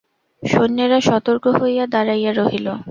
সৈন্যেরা 0.43 0.99
সতর্ক 1.01 1.43
হইয়া 1.59 1.85
দাঁড়াইয়া 1.87 2.31
রহিল। 2.33 2.67